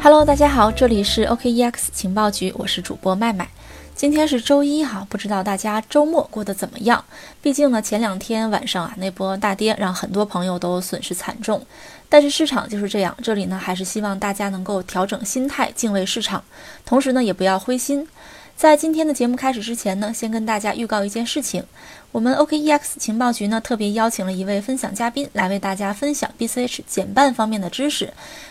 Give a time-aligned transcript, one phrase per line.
[0.00, 3.48] Hello，大家好，这里是 OKEX 情报局，我是主播麦麦。
[3.96, 7.04] 今天是周一哈，不知道大家周末过得怎么样？
[7.42, 11.66] 毕竟呢，前两天晚上啊那波大跌让很多朋友都损失惨重。
[12.08, 16.44] 但是市场就是这样，这里呢还是希望大家能够调整心态，敬畏市场，
[16.86, 18.06] 同时呢也不要灰心。
[18.56, 21.64] 在今天的节目开始之前呢，先跟大家预告一件事情。
[22.10, 28.10] 我们 OKEX 情报局呢，特别邀请了一位分享嘉宾来为大家分享 BCH 减半方面的知识。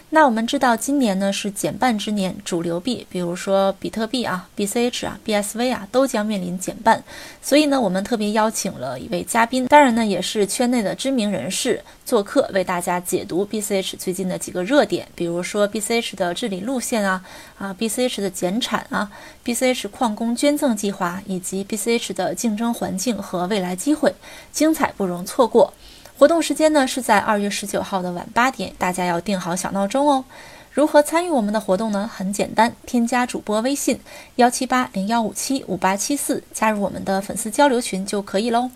[0.10, 7.04] 那我们知道今年呢是减半之年，主流币，比如说比特币啊、BCH 啊、BSV 啊，都将面临减半。
[7.42, 17.22] 所以呢，我们特别邀请了一位嘉宾，当然呢也是圈内的知名人士做客，为大家解读 BCH 最近的几个热点，比如说 BCH 的治理路线啊、
[17.58, 19.12] 啊 BCH 的减产啊、
[19.44, 23.47] BCH 矿工捐赠计划以及 BCH 的竞争环境和。
[23.48, 24.14] 未来机会
[24.52, 25.74] 精彩不容错过，
[26.18, 30.24] 活动时间呢是在二月十九号的晚八点，大家要定好小闹钟哦。
[30.72, 32.08] 如何参与我们的活动呢？
[32.14, 34.00] 很简单，添加主播微信
[34.36, 38.70] 幺七八零幺五七五八七四，加入我们的粉丝交流群就可以喽。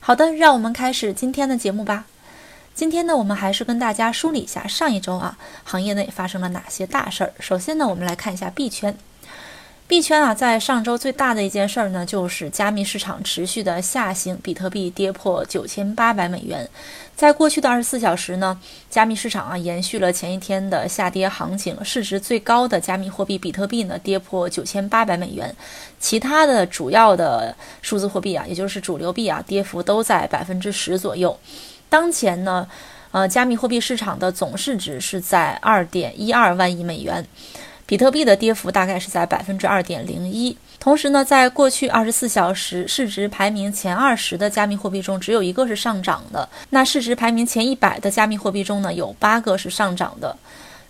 [0.00, 2.06] 好的，让我们开始今天的节目吧。
[2.74, 7.32] 今天呢，我们还是跟大家梳理一下上一周啊，行业内发生了哪些大事儿。
[7.38, 8.96] 首先呢，我们来看一下币圈。
[9.90, 16.70] 币圈啊，在上周最大的一件事儿呢，就是加密市场持续的下行，比特币跌破九千八百美元。
[17.16, 18.56] 在过去的二十四小时呢，
[18.88, 25.52] 加密市场啊延续了前一天的下跌行情，市值最高的加密货币比特币呢跌破九千八百美元，
[25.98, 31.36] 其他的主要的数字货币啊，也就是主流币啊，跌幅都在百分之十左右。
[31.88, 32.68] 当前呢，
[33.10, 37.26] 呃，加密货币市场的总市值是在二点一二万亿美元。
[37.90, 40.56] 比特币的跌幅大概是在百分之二点零一。
[40.78, 46.48] 同时呢，在过去二十四小时市值排名前二十的加密货币中，只有一个是上涨的。
[46.68, 50.36] 那市值排名前一百的加密货币中呢，有八个是上涨的。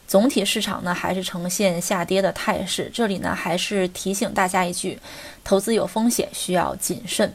[0.07, 2.91] 总体市场呢，还是呈现下跌的态势。
[2.93, 4.99] 这里呢，还是提醒大家一句：
[5.43, 7.33] 投资有风险，需要谨慎。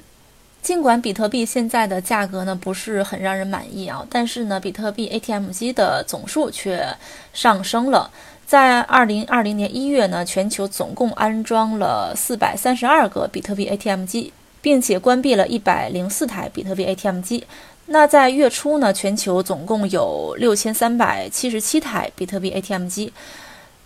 [0.61, 6.87] 尽管比特币现在的价格呢不是很让人满意啊，但是呢，比特币 ATM 机的总数却
[7.33, 8.11] 上升了。
[8.45, 17.43] 在二零二零年一月呢，全球总共安装了四百三十二个比特币 ATM 机，并且关闭了一百零四台比特币 ATM 机。
[17.87, 23.11] 那在月初呢，全球总共有六千三百七十七台比特币 ATM 机。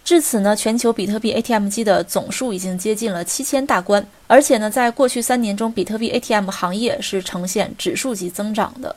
[0.03, 4.06] 至此呢，全球比特币 ATM 机的总数已经接近了七千大关。
[4.28, 8.94] 而且呢，在过去三年中，比特币 ATM 行业是呈现指数级增长的。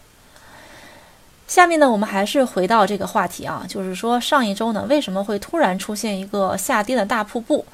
[1.47, 7.65] 下面呢，我们还是回到这个话题啊，就是说上一周呢，为什么会突然出现一个下跌的大瀑布？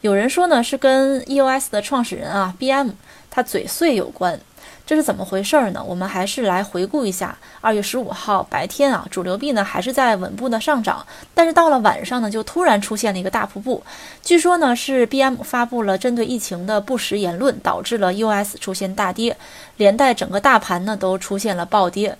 [0.00, 2.90] 有人说呢，是跟 EOS 的创始人啊 BM
[3.30, 4.40] 他嘴碎有关，
[4.86, 5.84] 这是怎么回事儿呢？
[5.86, 11.04] 我们还是来回顾一下，二月十五号白天啊，主流币呢还是在稳步的上涨，
[11.34, 13.82] 但是到了晚上呢，就突然出现了一个大瀑布。
[14.22, 19.36] 据说呢，是 BM 发布了针对疫情的不实言论，导致了 EOS 出现大跌，
[19.76, 22.16] 连带整个大盘呢都出现了暴跌。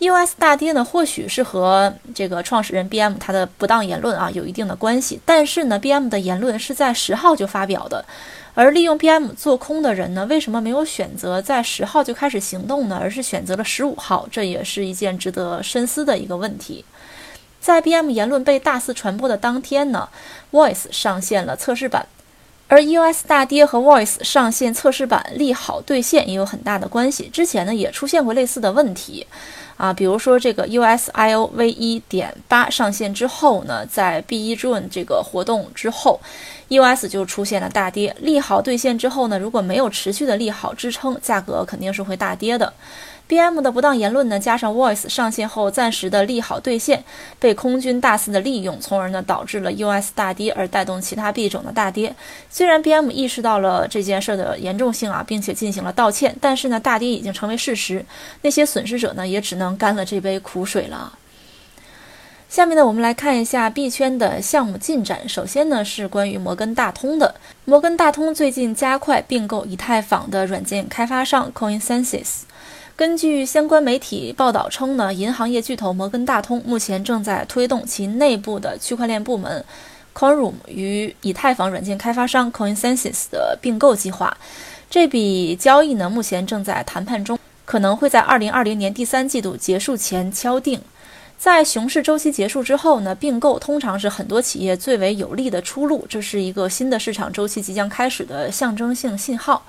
[0.00, 5.18] EOS 大跌呢，或许是和这个创始人 BM 他的不当言论啊有一定的关系。
[5.24, 8.04] 但是呢，BM 的言论是在十号就发表的，
[8.54, 12.96] 而利用 BM 做空的人呢，为什么没有选择在十号就开始行动呢？
[13.02, 14.28] 而是选择了十五号？
[14.30, 16.84] 这也是一件值得深思的一个问题。
[17.60, 20.08] 在 BM 言论被大肆传播的当天呢
[20.52, 22.06] ，Voice 上线了测试版，
[22.68, 27.28] 而 EOS 大跌和 Voice 上线测试版利好兑现也有很大的关系。
[27.32, 29.26] 之前呢，也出现过类似的问题。
[29.78, 36.20] 啊，比如说这个 USIO V 一点八上线之后呢，在 B 一 June 这个活动之后
[36.68, 38.14] ，US 就出现了大跌。
[38.18, 42.72] 利好兑现之后呢，如果没有持续的利好支撑，价格肯定是会大跌的。
[43.28, 47.04] BM 的不当言论呢，加上 Voice 上线后暂时的利好兑现，
[47.38, 52.16] 被空军大肆的利用，从而呢导致了 US 大跌，而带动其他币种的大跌。
[52.48, 58.02] 虽然 BM 意识到了这件事的严重性啊，并且进行了道歉，但是呢，大跌已经成为事实，
[58.40, 61.18] 那些损失者呢，也只能干了这杯苦水了。
[62.48, 65.28] 下面呢，我们来看一下币圈的项目进展。
[65.28, 67.34] 首先呢，是关于摩根大通的。
[67.66, 72.44] 摩根大通最近加快并购以太坊的软件开发商 CoinSensus。
[72.98, 79.64] 根据相关媒体报道称呢，银行业巨头摩根大通目前正在推动其内部的区块链部门
[80.12, 84.36] Coinroom 与以太坊软件开发商 CoinSensus 的并购计划。
[84.90, 90.80] 这笔交易呢，目前正在谈判中，可能会在2020年第三季度结束前敲定。
[91.38, 99.62] 在熊市周期结束之后呢，并购通常是很多企业最为有利的出路，这是一个新的市场周期即将开始的象征性信号。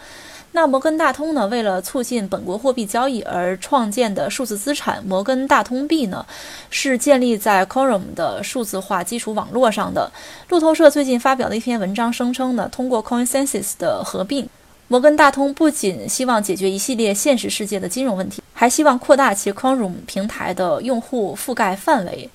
[0.51, 6.25] 那摩根大通呢，为了促进本国货币交易而创建的数字资产摩根大通币呢，
[6.71, 10.11] 是建立在 Corum 的数字化基础网络上的。
[10.49, 14.49] 路透社最近发表的一篇文章声称呢，通过 CoinSense 的合并，
[14.87, 22.27] 摩根大通不仅希望解决一系列现实世界的金融问题，还希望扩大其 c o r u m 平台的用户覆盖范围。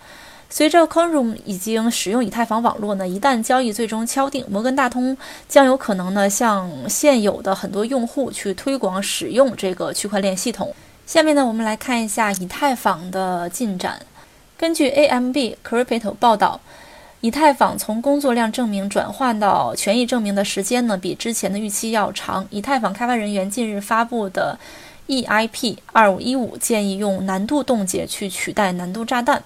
[0.56, 5.16] 随着 Quorum 已经使用以太坊网络呢，一旦交易最终敲定，摩根大通
[5.48, 10.72] 将有可能呢向现有的很多用户去推广使用这个区块链系统。
[11.08, 14.00] 下面呢，我们来看一下以太坊的进展。
[14.56, 16.60] 根据 AMB Crypto 报道，
[17.20, 22.46] 以太坊从工作量证明转换到权益证明的时间呢，比之前的预期要长。
[22.50, 24.56] 以太坊开发人员近日发布的
[25.08, 29.42] EIP 二五一五建议用难度冻结去取代难度炸弹。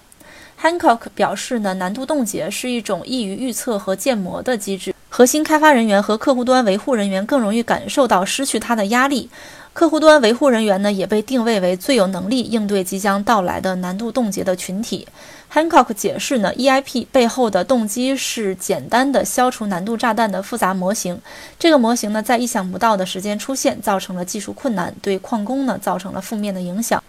[0.61, 9.29] Hancock 表示呢，难度冻结是一种易于预测和建模的机制，核心开发人员和客户端维护人员更容易感受到失去它的压力。
[9.71, 15.07] 客户端维护人员呢，也被定位为最有能力应对即将到来的难度冻结的群体。
[15.53, 21.17] Hancock 解释呢，EIP 背后的动机是简单的消除难度炸弹的复杂模型。
[21.57, 27.01] 这个模型呢，在意想不到的时间出现，造成了技术困难，对矿工呢造成了负面的影响。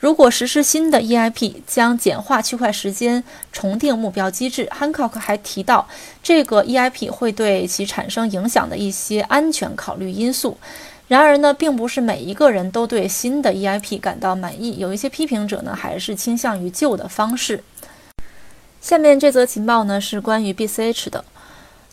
[0.00, 4.66] 如果实施新的 EIP，将简化区块时间重定目标机制。
[4.72, 5.86] Hancock 还提到，
[6.22, 10.56] 这个 EIP 会对其产生影响的一些安全考虑因素。
[11.06, 14.78] 然而呢，并不是每一个人都对新的 EIP 感到满意。
[14.78, 17.62] 有一些批评者呢，还是倾向于旧的方式。
[18.80, 21.22] 下面这则情报呢，是关于 BCH 的。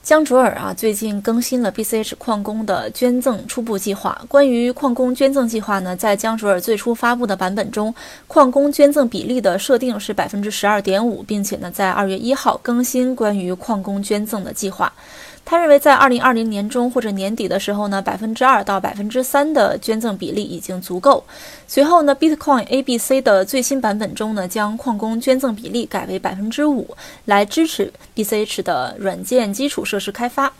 [0.07, 4.21] 江卓尔啊，最近更新了 BCH 矿工的捐赠初步计划。
[4.29, 7.93] 关于矿工捐赠计划呢，在江卓尔最初发布的版本中，
[8.25, 14.93] 矿工捐赠比例的设定是百分之十二点五，并且呢，在二月一号更新关于矿工捐赠的计划。
[15.49, 21.23] 他认为，在二零二零年中或者年底的时候呢，百分之二到百分之三的捐赠比例已经足够。
[21.69, 26.85] 随后呢，Bitcoin ABC 的最新版本中呢，将矿工捐赠比例改为百分之五，
[27.23, 30.51] 来支持 BCH 的软件基础设施开发。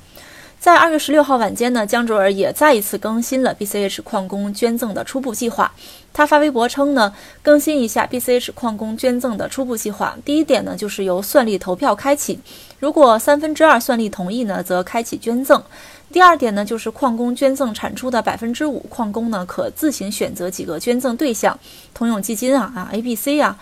[0.60, 5.72] 在二月十六号晚间呢，江卓尔也再一次更新了 BCH 矿工捐赠的初步计划。
[6.12, 7.14] 他发微博称呢，
[7.44, 10.18] 更新一下 BCH 矿工捐赠的初步计划。
[10.26, 12.40] 第一点呢，就是由算力投票开启，
[12.80, 15.64] 如果三分之二算力同意呢，则开启捐赠。
[16.12, 21.58] 第二点呢，就是矿工捐赠产出的百分之五，矿工呢可自行选择几个捐赠对象，
[21.94, 23.58] 通用基金啊啊 ABC 啊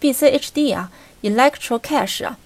[0.00, 0.90] ，BCHD 啊
[1.22, 2.38] ，Electro Cash 啊。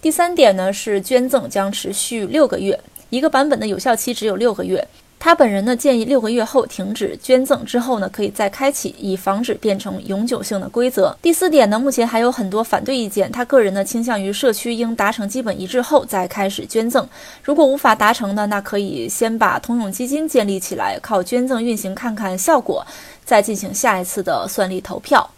[0.00, 2.80] 第三点呢，是捐赠将持续六个月。
[3.12, 4.88] 一个版本的有效期只有六个月，
[5.18, 11.14] 他本人呢建议六个月后停止捐赠，之后呢可以再开启，以防止变成永久性的规则。
[11.20, 17.06] 第四点呢，目前还有很多反对意见，他个人呢倾向于社区应达成基本一致后再开始捐赠，
[17.42, 22.82] 如果无法达成呢，那可以先把通用基金建立起来，靠捐赠运行看看效果，
[23.26, 25.30] 再进行下一次的算力投票。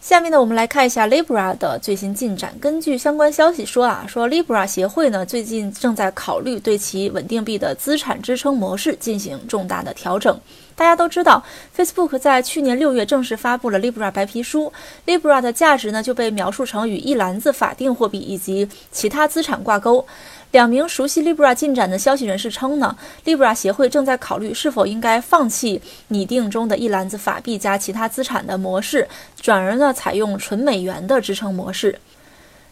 [0.00, 2.54] 下面呢，我们来看一下 Libra 的最新进展。
[2.60, 10.40] 根据相关消息说啊，说 Libra 协会呢最近正在考虑对其稳定币的资产支撑模式进行重大的调整。
[10.76, 11.42] 大家都知道
[11.76, 14.72] ，Facebook 在去年六月正式发布了 Libra 白皮书
[15.04, 20.06] ，Libra 的价值呢就被描述成与一篮子法定货币以及其他资产挂钩。
[20.50, 29.06] 两名熟悉 Libra 进展的消息人士称呢，Libra 协会正在考虑是否应该放弃拟定中的一篮子法币加其他资产的模式，
[29.40, 31.98] 转而呢采用纯美元的支撑模式。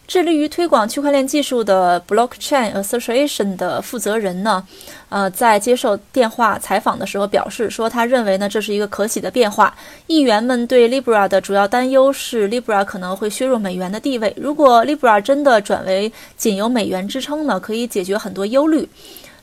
[0.07, 4.65] 致力于推广区块链技术的 Blockchain Association 的负责人呢，
[5.09, 9.75] 呃，在接受电话采访的时候表示说，他认为呢这是一个可喜的变化。
[10.07, 14.33] 议员们对 Libra 的主要担忧是 Libra 可能会削弱美元的地位。
[14.37, 18.87] 如果 Libra 真的转为仅由美元支撑呢，可以解决很多忧虑。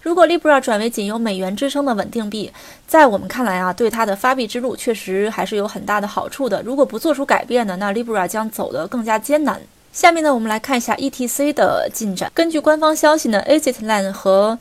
[0.01, 2.51] 如果 Libra 转为仅由美元支撑的稳定币，
[2.87, 6.63] 在我们看来啊，对它的发币之路确实还是有很大的好处的。
[6.63, 9.61] 如果不做出改变呢，那 Libra 将走得更加艰难。
[9.95, 12.29] 下面呢，我们来看一下 ETC 的进展。
[12.35, 14.59] 根据官方消息呢，ExitLand 和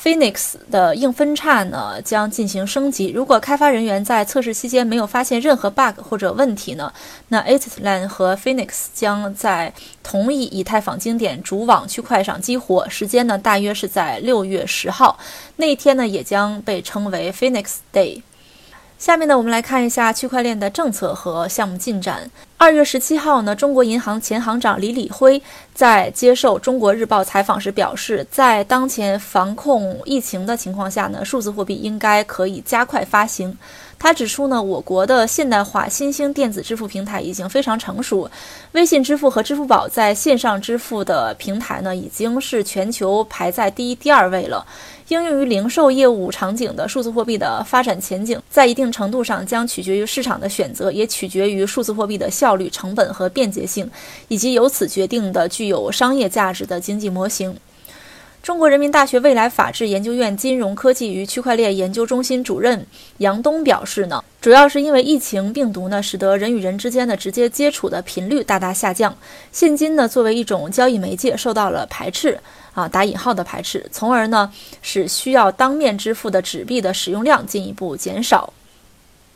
[0.00, 3.08] Phoenix 的硬分叉呢将进行升级。
[3.08, 6.92] 如果开发人员在测试期间没有发现任何 bug 或者问题呢，
[7.30, 9.72] 那 ExitLand 和 Phoenix 将在
[10.04, 12.88] 同一以太坊经典主网区块上激活。
[12.88, 15.18] 时间呢，大约是在六月十号。
[15.56, 18.22] 那一天呢，也将被称为 Phoenix Day。
[18.98, 22.30] 下面呢，我们来看一下区块链的政策和项目进展。
[22.56, 25.40] 二月十七号呢，中国银行前行长李李辉
[25.74, 33.56] 在接受中国日报采访时表示，在当前防控疫情的情况下呢，数字货币应该可以加快发行。
[33.98, 38.30] 他他指出呢，我国的现代化新兴电子支付平台已经非常成熟，
[38.70, 44.64] 微信支付和支付宝在线上支付的平台呢，已经是全球排在第一、第二位了。
[45.08, 53.88] 应用于零售业务场景的数字货币的发展前景，在一定程度上将取决于市场的选择，也取决于数字货币的效率、成本和便捷性，
[54.26, 57.56] 以及由此决定的具有商业价值的经济模型。
[58.42, 62.86] 中国人民大学未来法治研究院金融科技与区块链研究中心主任
[63.18, 69.16] 杨东表示呢，主要是因为疫情病毒呢，使得人与人之间的直接接触的频率大大下降，
[69.50, 72.38] 现金呢作为一种交易媒介受到了排斥
[72.76, 74.52] 啊打引号的排斥，从而呢
[74.82, 78.52] 使需要当面支付的纸币的使用量进一步减少。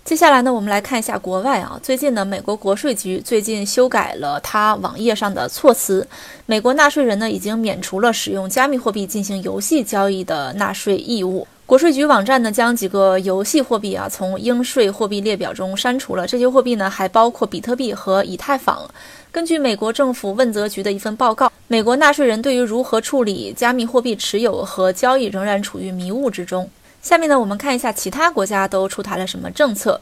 [0.05, 1.79] 接下来呢，我们来看一下国外啊。
[1.83, 6.07] 最近呢，美国国税局最近修改了它网页上的措辞。
[6.47, 11.47] 美国纳税人呢，已经免除了使用加密货币进行游戏交易的纳税义务。
[11.67, 16.27] 国税局网站呢，将几个游戏货币啊从应税货币列表中删除了。
[16.27, 18.91] 这些货币呢，还包括比特币和以太坊。
[19.33, 26.69] 根据美国政府问责局的一份报告，美国纳税人对于如何处理加密货币持有和交易仍然处于迷雾之中。
[27.01, 30.01] 下面呢，我们看一下其他国家都出台了什么政策。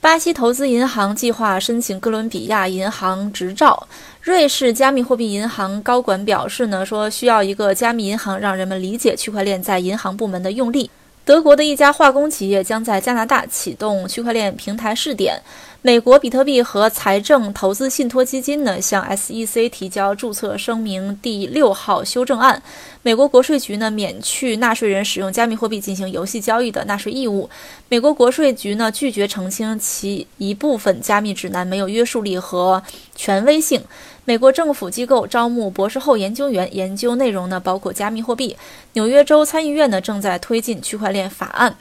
[0.00, 3.86] 巴西投资银行计划申请哥伦比亚银行执照。
[4.20, 10.90] 瑞士加密货币银行高管表示呢，说需要一个加密银行，让人们理解区块链在银行部门的用力。
[11.24, 15.40] 德国的一家化工企业将在加拿大启动区块链平台试点。
[15.86, 22.60] 美国比特币和财政投资信托基金呢向 SEC 提交注册声明第六号修正案。
[23.02, 27.48] 美国国税局呢免去纳税人使用加密货币进行游戏交易的纳税义务。
[27.88, 32.82] 美国国税局呢拒绝澄清其一部分加密指南没有约束力和
[33.14, 33.80] 权威性。
[34.24, 38.56] 美国政府机构招募博士后研究员，研究内容呢包括加密货币。
[38.94, 41.76] 纽约州参议院呢正在推进区块链法案。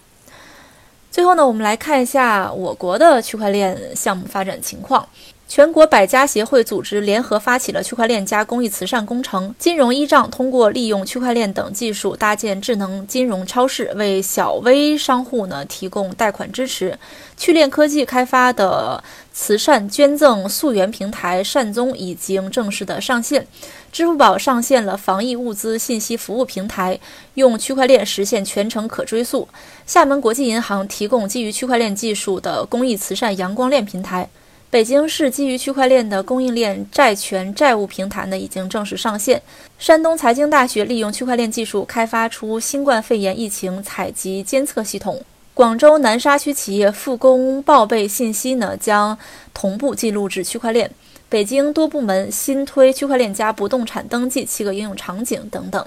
[1.15, 5.07] 最后呢，我们来看一下我国的区块链项目发展情况。
[5.47, 16.99] 全国百家协会组织联合发起了区块链加公益慈善工程“金融依仗”，通过利用区块链等技术搭建智能金融超市，为小微商户呢提供贷款支持。
[17.37, 23.47] 趣链科技开发的慈善捐赠溯源平台“善宗”已经正式的上线。
[23.95, 26.99] 支付宝上线了防疫物资信息服务平台，
[27.35, 29.47] 用区块链实现全程可追溯。
[29.87, 34.27] 厦门国际银行提供基于区块链技术的公益慈善阳光链平台。
[34.69, 39.41] 北京市基于区块链的供应链债权债务平台呢，已经正式上线。
[39.79, 45.23] 山东财经大学利用区块链技术开发出新冠肺炎疫情采集监测系统。
[45.53, 49.17] 广州南沙区企业复工报备信息呢，将
[49.53, 50.91] 同步记录至区块链。
[51.29, 55.85] 北京多部门新推区块链加不动产登记七个应用场景等等。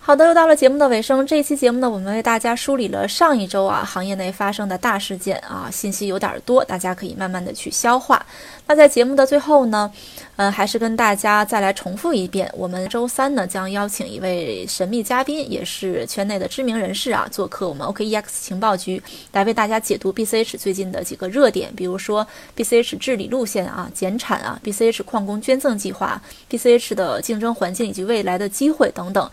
[0.00, 1.26] 好的，又到了节目的尾声。
[1.26, 8.24] 这一期节目呢，我们为大家梳理了上一周啊行业内发生的大事件啊，信息有点多，大家可以慢慢的去消化。
[8.66, 9.92] 那在节目的最后呢，
[10.38, 19.02] 嗯，还是跟大家再来重复一遍，我们周三呢将邀请一位神秘嘉宾，也是圈内的知名人士啊，做客我们 OKEX 情报局，
[19.32, 22.24] 来为大家解读 BCH 最近的几个热点，比如说
[22.56, 29.28] BCH 治理路线啊、减产啊、BCH 矿工捐赠计划、BCH 的竞争环境以及未来的机会等等。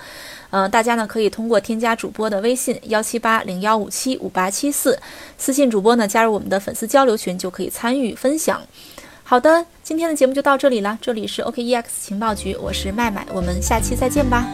[0.50, 4.98] 嗯，大家呢可以通过添加主播的微信幺七八零幺五七五八七四，
[5.38, 8.60] 私信主播呢加入我们的粉丝交流群，就可以参与分享。
[9.28, 14.46] 好的，今天的节目就到这里了，这里是 OKEX 情报局，我是麦麦，我们下期再见吧。